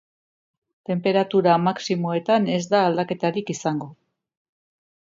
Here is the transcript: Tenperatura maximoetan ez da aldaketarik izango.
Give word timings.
Tenperatura 0.89 1.59
maximoetan 1.67 2.51
ez 2.57 2.59
da 2.75 2.83
aldaketarik 2.89 3.55
izango. 3.59 3.95